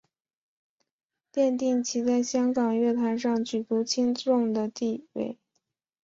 [1.31, 5.37] 奠定其在香港乐坛上举足轻重的地位。